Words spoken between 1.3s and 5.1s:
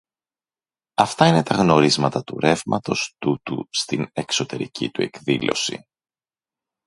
τα γνωρίσματα του ρεύματος τούτου στην εξωτερική του